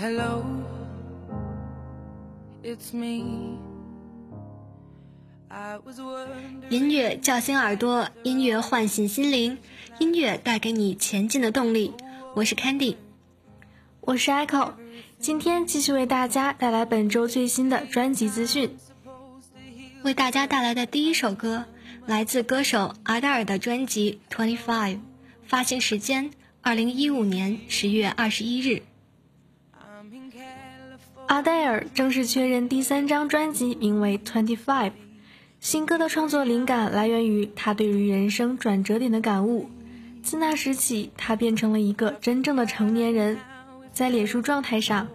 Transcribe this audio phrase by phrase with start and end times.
[0.00, 0.44] Hello,
[2.62, 3.58] it's me.
[6.70, 9.58] 音乐叫醒耳朵，音乐唤醒心灵，
[9.98, 11.92] 音乐带给你前进的动力。
[12.36, 12.94] 我是 Candy，
[14.02, 14.74] 我是 Echo。
[15.18, 18.76] 今天继续为大家带来本周最新的专辑资讯。
[20.04, 21.64] 为大家带来的第一首歌
[22.06, 24.94] 来自歌手阿黛尔的专辑《Twenty Five》，
[25.44, 28.84] 发行时间二零一五年十月二十一日。
[31.28, 34.90] 阿黛尔正式确认第三张专辑名为《Twenty Five》。
[35.60, 39.68] 新歌的创作灵感来源于他对于人生转折点的感悟。
[40.22, 43.36] 自那时起，他变成了一个真正的成年人。
[43.92, 45.08] 在脸书状态上，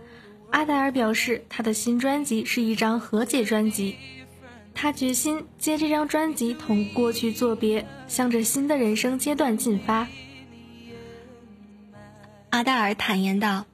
[0.51, 3.95] 阿黛尔表示，他的新专辑是一张和解专辑。
[4.75, 10.07] 他决心借这张专辑同过去作别，向着新的人生阶段进发。
[12.51, 13.65] 阿黛尔坦言道。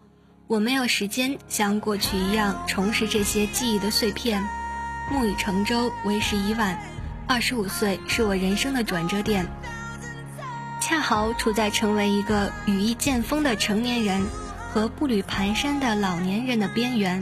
[0.49, 4.43] 我没有时间像过去一样重拾这些记忆的碎片。
[5.11, 6.81] 木已成舟，为时已晚。
[7.27, 9.45] 二十五岁是我人生的转折点，
[10.81, 14.25] 恰好处在成为一个羽翼渐丰的成年人
[14.73, 17.21] 和步履蹒跚的老年人的边缘。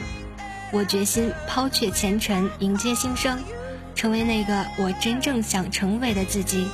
[0.71, 3.43] 我决心抛却前尘，迎接新生，
[3.93, 6.69] 成为那个我真正想成为的自己。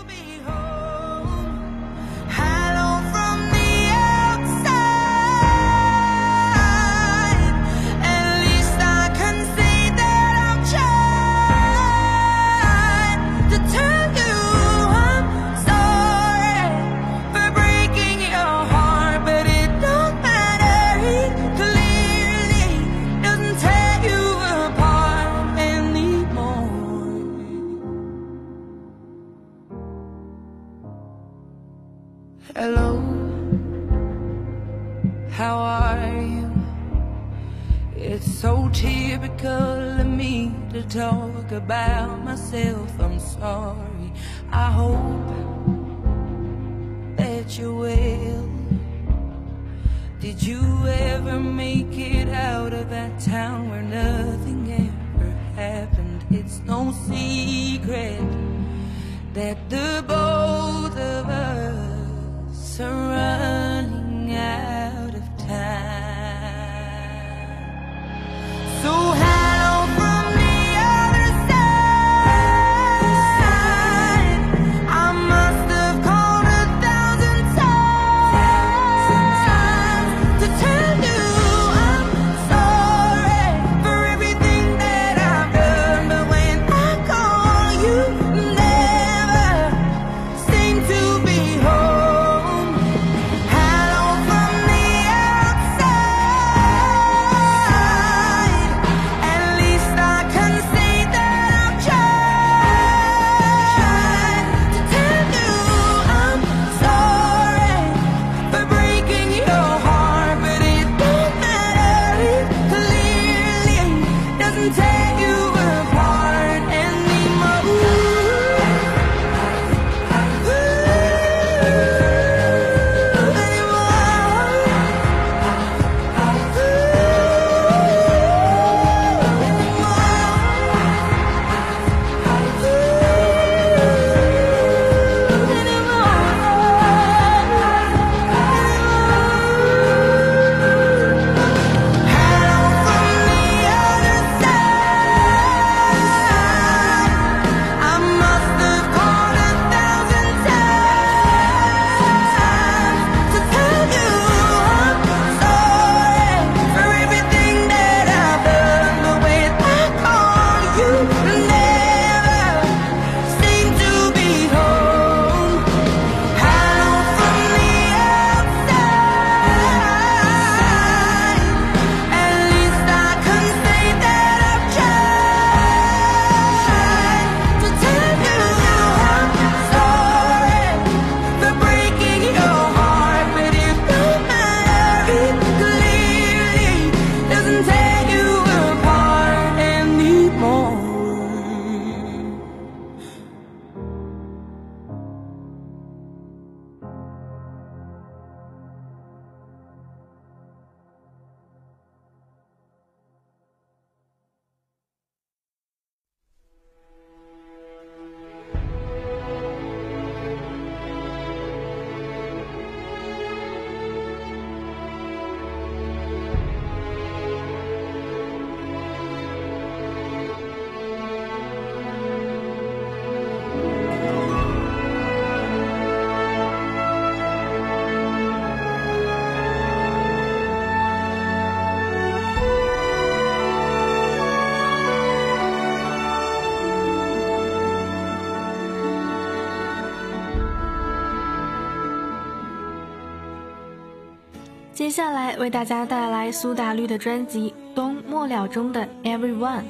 [244.93, 249.61] 接下来为大家带来苏打绿的专辑《冬末了》中的《Everyone》，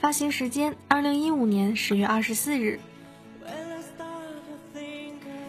[0.00, 2.80] 发行时间二零一五年十月二十四日。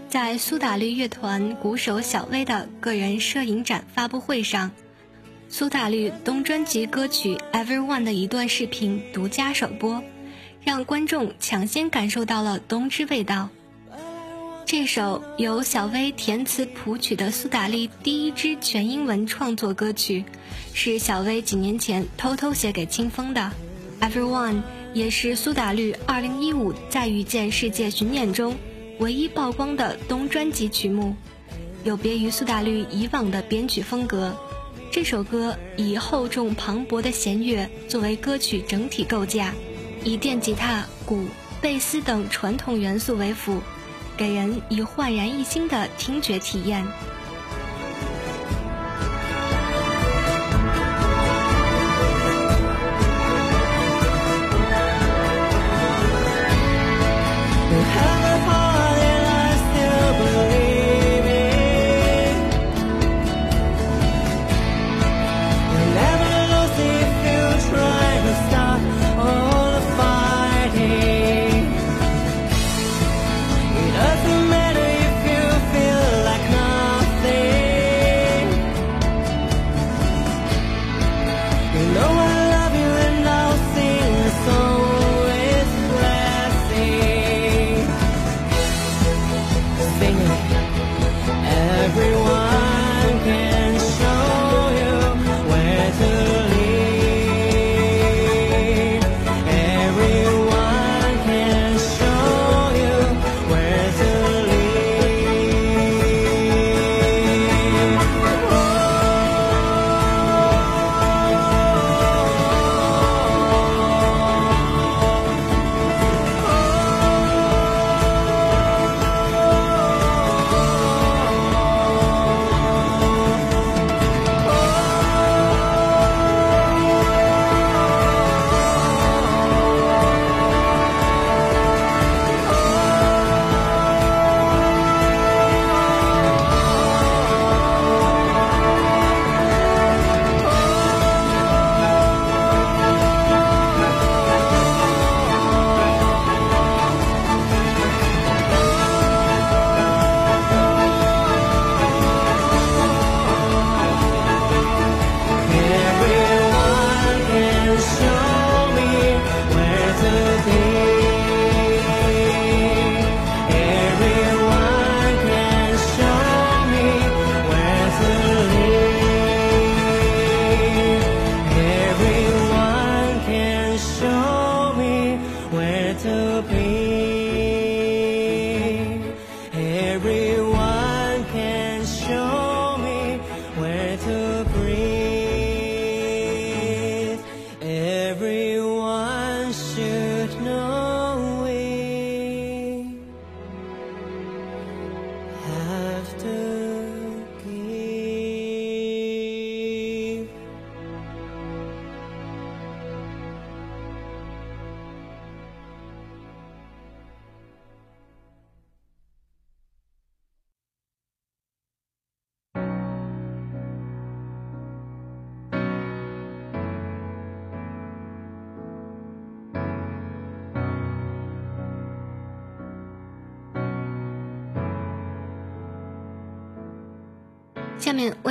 [0.08, 4.70] 在苏打绿乐团鼓手小薇的个人摄影展发布会上，
[5.50, 10.04] 苏打绿冬专辑歌曲《Everyone》的一段视频独家首播，
[10.64, 13.50] 让观众抢先感受到了冬之味道。
[14.72, 20.24] 这首由小薇填词谱曲的苏打绿第一支全英文创作歌曲，
[20.76, 23.52] 是小薇几年前偷偷写给清风的。
[24.00, 24.62] Everyone
[24.94, 28.56] 也是苏打绿2015在遇见世界巡演中
[29.00, 31.16] 唯一曝光的东专辑曲目。
[31.84, 34.38] 有别于苏打绿以往的编曲风格，
[34.92, 39.52] 这首歌以厚重磅礴的弦乐作为歌曲整体构架，
[40.04, 41.26] 以电吉他、鼓、
[41.60, 43.64] 贝斯等传统元素为辅。
[44.20, 46.86] 给人以焕然一新的听觉体验。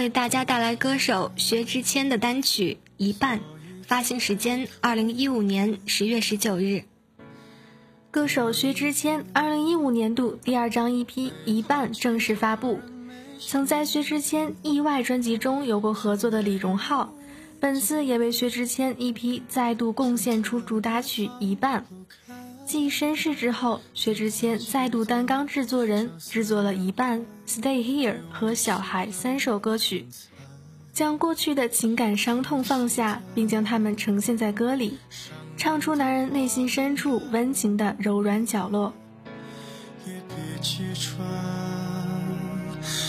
[0.09, 3.41] 为大家带来歌手薛之谦的单曲《一半》，
[3.87, 6.85] 发行时间二零一五年十月十九日。
[8.11, 11.05] 歌手薛之谦二零一五年度第二张 EP
[11.45, 12.81] 《一半》正式发布。
[13.39, 17.13] 曾在薛之谦《意外》专辑中有过合作的李荣浩，
[17.61, 21.85] 本次也为薛之谦 EP 再度贡献出主打曲《一半》。
[22.69, 30.07] 继身世之后，薛之谦再度担纲制作人，制作了一半《Stay Here》和《小孩》三首歌曲，
[30.93, 34.99] 将过去的情感伤痛放下，并将它们呈现在歌里，
[35.57, 38.93] 唱出男人内心深处温情的柔软角落。
[40.07, 41.19] 也别揭穿，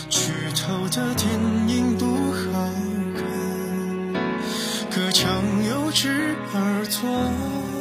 [0.09, 1.27] 剧透的电
[1.67, 2.71] 影不好
[3.13, 3.25] 看，
[4.89, 5.29] 隔墙
[5.69, 7.78] 有只耳朵。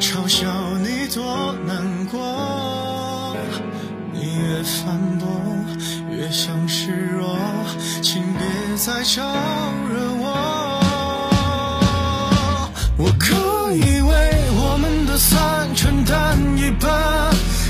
[0.00, 0.46] 嘲笑
[0.78, 3.36] 你多难过，
[4.12, 5.26] 你越反驳
[6.10, 7.36] 越像示弱，
[8.02, 8.46] 请别。
[8.76, 9.22] 再招
[9.88, 10.24] 惹我。
[12.98, 14.10] 我可以为
[14.52, 16.92] 我们的散承担一半，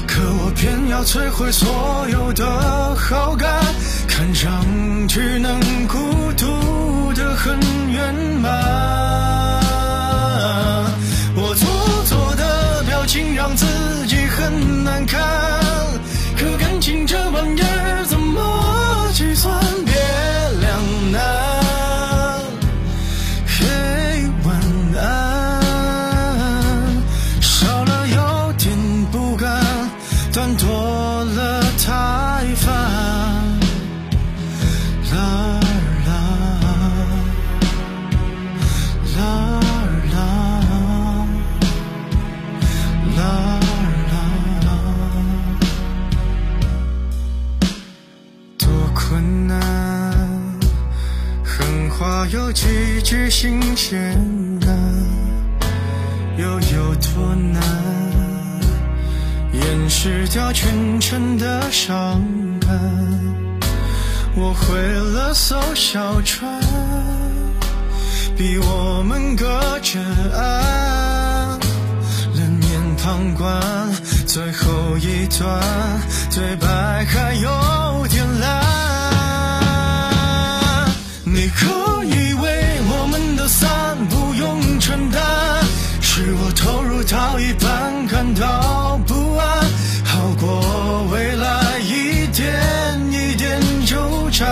[0.05, 2.45] 可我偏要摧毁所有的
[2.97, 3.63] 好感，
[4.09, 4.65] 看上
[5.07, 5.97] 去能孤
[6.37, 7.57] 独的很
[7.93, 9.36] 圆满。
[13.57, 15.21] 自己很难看，
[16.37, 17.76] 可感情这玩意儿
[53.89, 54.69] 新鲜感，
[56.37, 57.63] 又有多难？
[59.53, 62.21] 掩饰掉全城的伤
[62.61, 62.69] 感。
[64.35, 64.77] 我毁
[65.15, 66.61] 了艘小船，
[68.37, 69.47] 逼我们隔
[69.81, 70.01] 着
[70.35, 71.57] 岸，
[72.35, 73.63] 冷眼旁观，
[74.27, 75.63] 最后一段
[76.35, 78.67] 对白还有点烂。
[81.25, 82.66] 你可以为
[86.33, 89.65] 我投入到一半感到不安，
[90.05, 92.53] 好过未来一点
[93.13, 93.97] 一点纠
[94.31, 94.49] 缠。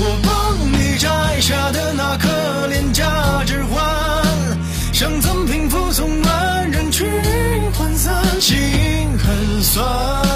[0.00, 3.84] 我帮你摘下的那颗廉价指环，
[4.92, 7.06] 想赠平附送满人群
[7.72, 8.56] 涣散，心
[9.18, 10.27] 很酸。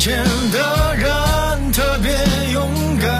[0.00, 2.10] 见的人特别
[2.52, 3.10] 勇敢？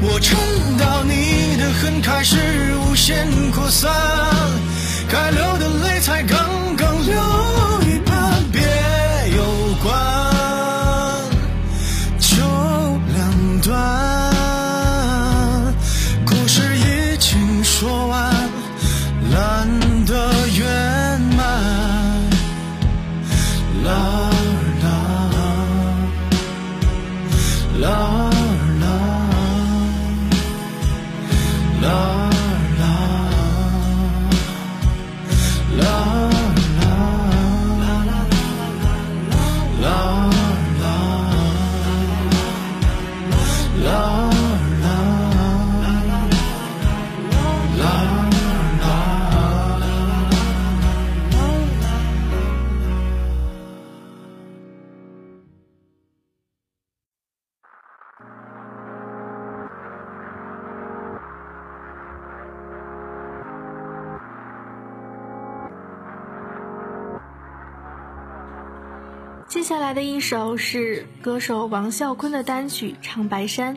[0.00, 0.38] 我撑
[0.78, 2.36] 到你的恨开始
[2.86, 3.90] 无限扩散，
[69.48, 73.76] 接下来的一首是歌手王啸坤的单曲《长白山》，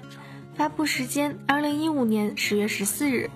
[0.56, 3.30] 发布时间二零一五年十月十四日。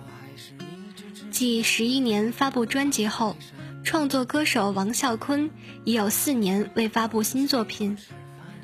[1.30, 3.38] 继十一年发布专辑后，
[3.84, 5.52] 创作歌手王啸坤
[5.84, 7.98] 已有四年未发布新作品。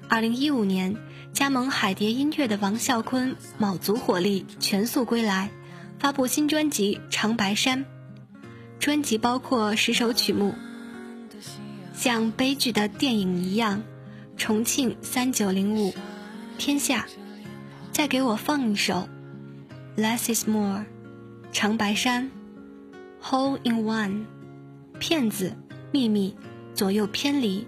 [0.08, 0.96] 二零一五年，
[1.32, 5.52] 加盟海蝶音乐的王啸坤卯足火力全速归来，
[6.00, 7.86] 发布新专辑《长白山》。
[8.80, 10.56] 专辑包括十首曲目，
[12.00, 13.80] 像悲剧的电影一样，
[14.38, 15.92] 《重庆三九零五》，
[16.58, 17.06] 《天下》，
[17.92, 19.10] 再给我放一首，
[20.02, 20.78] 《Less is More》，
[21.52, 22.32] 《长白山》。
[23.30, 24.24] Hole in One，
[24.98, 25.58] 骗子，
[25.92, 26.38] 秘密，
[26.74, 27.68] 左右偏离。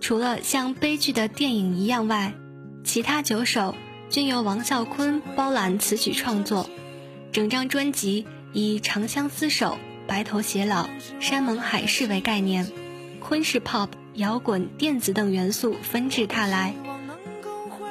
[0.00, 2.34] 除了像悲剧的电影一样外，
[2.82, 3.76] 其他九首
[4.08, 6.68] 均由王啸坤包揽词曲创作。
[7.30, 12.66] 整张专辑以长相厮守、白头偕老、山盟海誓为概念，
[13.20, 16.74] 昆式 pop、摇滚、电子等元素纷至沓来，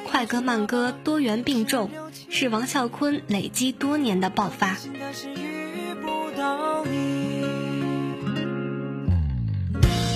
[0.06, 1.90] 快歌慢歌多元并重，
[2.30, 4.76] 是王啸坤累积多年的爆发。
[5.00, 7.44] 但是遇不到你。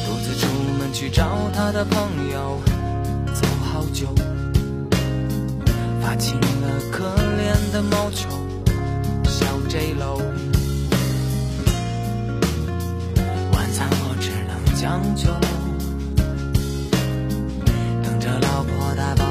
[0.05, 0.47] 独自出
[0.79, 2.59] 门去找他的朋友，
[3.33, 4.13] 走好久，
[6.01, 8.27] 发起了可怜的毛球，
[9.25, 10.32] 小 J 楼。
[14.83, 15.31] 将就。
[18.03, 19.22] 等着老婆的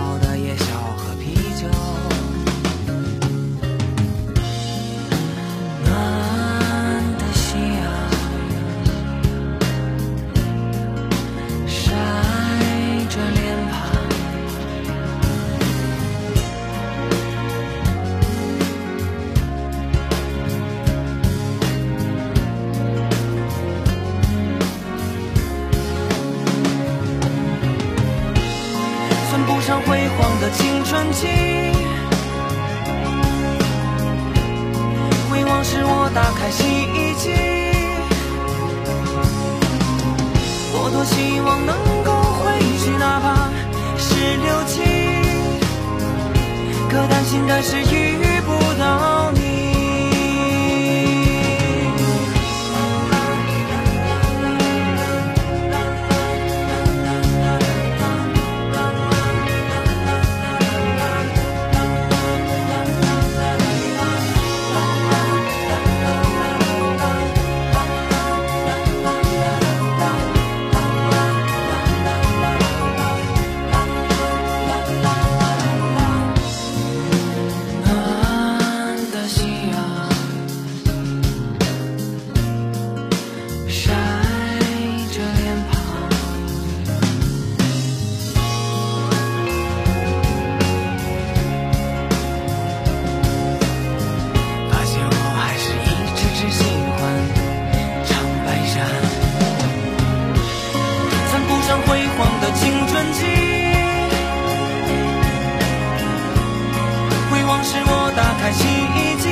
[108.43, 109.29] 开洗衣机，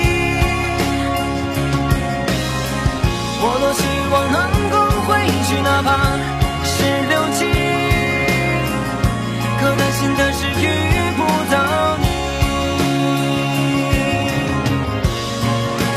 [3.42, 4.38] 我多希望能
[4.70, 4.74] 够
[5.08, 5.08] 回
[5.48, 5.88] 去，哪怕
[6.62, 6.70] 十
[7.08, 7.42] 六七，
[9.58, 10.64] 可担心的是遇
[11.16, 11.20] 不
[11.50, 11.54] 到
[11.98, 12.06] 你。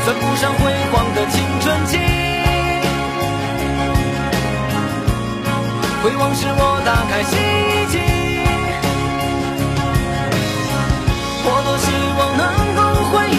[0.04, 1.92] 算不上辉煌的青春期，
[6.02, 7.94] 回望时，我打开洗衣机。
[11.46, 11.86] 我多希
[12.18, 12.42] 望能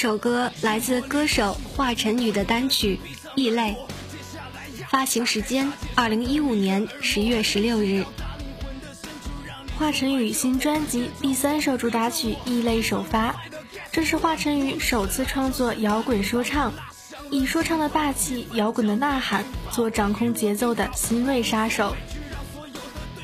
[0.00, 2.98] 首歌来自歌手华晨宇的单曲
[3.36, 3.76] 《异类》，
[4.88, 8.06] 发行时间二零一五年十月十六日。
[9.78, 13.36] 华晨宇新专辑第三首主打曲《异类》首发，
[13.92, 16.72] 这是华晨宇首次创作摇滚说唱，
[17.30, 21.94] 以说唱的霸气、摇滚的呐喊做掌控节奏的新锐杀手。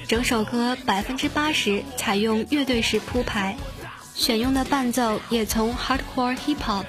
[0.07, 3.57] 整首歌百分之八十采用乐队式铺排，
[4.17, 6.87] 选用的伴奏也从 hardcore hip hop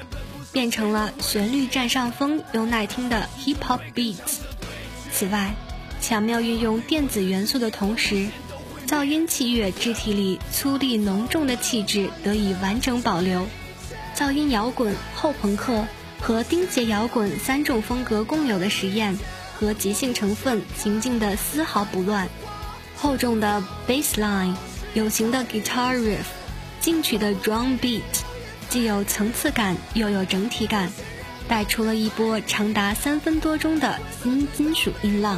[0.53, 4.37] 变成了旋律占上风又耐听的 hip hop beats。
[5.11, 5.53] 此外，
[6.01, 8.29] 巧妙运用电子元素的同时，
[8.87, 13.45] 噪音器乐肢体里粗粝浓重的气质得以完整保留。
[14.15, 15.85] 噪音摇滚、后朋克
[16.21, 19.19] 和钉节摇滚三种风格共有的实验
[19.59, 22.29] 和即兴成分行进的丝毫不乱。
[22.95, 24.55] 厚重的 bass line，
[24.93, 26.23] 有型的 guitar riff，
[26.87, 28.01] 进取的 drum beat，
[28.69, 30.89] 既有层次感又有整体感，
[31.45, 35.37] 带出了一波长达三分多钟的新金属音浪。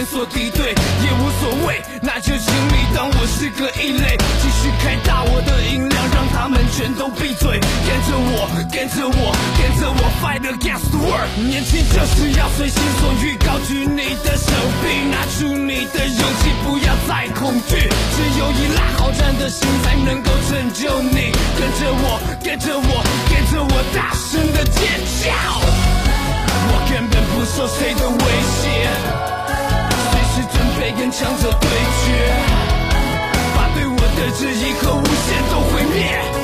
[0.00, 0.72] 人所敌对，
[1.04, 11.28] 也无所谓，那就请你当我是个异类，继续开大我的音量，让他们全都闭嘴，跟着我，跟着我，跟着我，fight against the world。
[11.36, 14.48] 年轻就是要随心所欲，高举你的手
[14.80, 21.28] 臂，拿出你的勇气，不要再恐惧，只有以拉好战的心才能够拯救你。
[21.60, 25.28] 跟着我，跟着我，跟着我，大声的尖叫。
[26.72, 29.19] 我根本不受谁的威胁，
[30.32, 31.68] 是准备跟强者对
[32.04, 32.32] 决，
[33.56, 36.39] 把对我的质疑和诬陷都毁灭。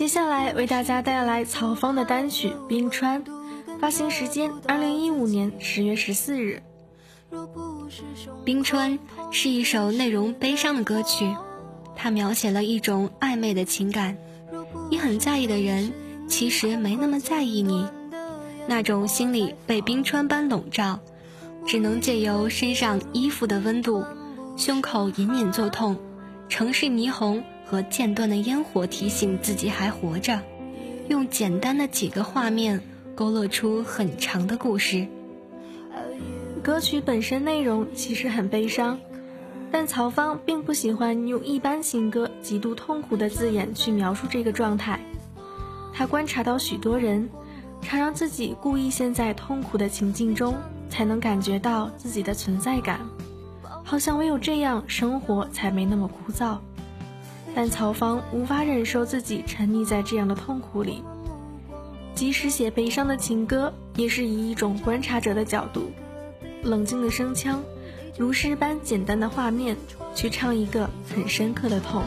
[0.00, 3.22] 接下来为大家带来曹方的单曲《冰川》，
[3.78, 6.62] 发行时间二零一五年十月十四日。
[8.42, 8.98] 《冰川》
[9.30, 11.36] 是一首内容悲伤的歌曲，
[11.94, 14.16] 它描写了一种暧昧的情感。
[14.90, 15.92] 你很在意的人，
[16.26, 17.86] 其实没那么在意你。
[18.66, 20.98] 那种心里被冰川般笼罩，
[21.66, 24.02] 只能借由身上衣服的温度，
[24.56, 25.98] 胸口隐隐作痛，
[26.48, 30.40] 城市霓虹和间断的烟火提醒自己还活着。
[31.06, 32.80] 用简单的几个画面，
[33.14, 35.06] 勾勒出很长的故事。
[36.64, 38.98] 歌曲本身内容其实很悲伤，
[39.70, 44.98] 但曹芳并不喜欢用一般情歌极度痛苦的字眼去描述这个状态。
[45.92, 47.30] 他观察到许多人，
[47.82, 50.56] 常让自己故意陷在痛苦的情境中，
[50.88, 52.98] 才能感觉到自己的存在感，
[53.84, 56.58] 好像唯有这样生活才没那么枯燥。
[57.54, 61.02] 但曹芳无法忍受自己沉溺在这样的痛苦里，
[62.14, 65.90] 即使写悲伤的情歌，也是以一种观察者的角度。
[66.62, 67.62] 冷静的声腔，
[68.18, 69.76] 如诗般简单的画面，
[70.14, 72.02] 去唱一个很深刻的痛。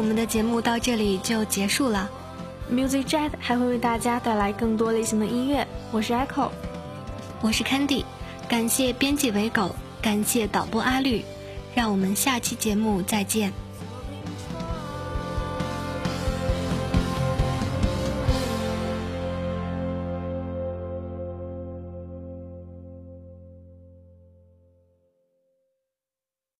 [0.00, 2.08] 我们的节目到这里就结束了。
[2.72, 5.68] Music Jet 还会为大家带来更多类型的音乐。
[5.92, 6.48] 我是 Echo，
[7.42, 8.06] 我是 Candy。
[8.48, 11.22] 感谢编辑维狗，感谢导播阿绿。
[11.74, 13.52] 让我们下期节目再见。